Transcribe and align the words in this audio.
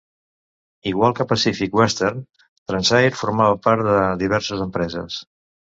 Igual 0.91 1.13
que 1.19 1.27
Pacific 1.31 1.77
Western, 1.81 2.23
Transair 2.73 3.13
formava 3.21 3.61
part 3.69 3.87
de 3.93 4.03
diverses 4.27 4.69
empreses. 4.71 5.25